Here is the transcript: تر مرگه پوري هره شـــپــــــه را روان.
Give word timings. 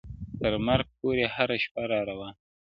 تر 0.39 0.53
مرگه 0.65 0.91
پوري 0.97 1.25
هره 1.35 1.57
شـــپــــــه 1.63 1.83
را 1.91 1.99
روان. 2.09 2.33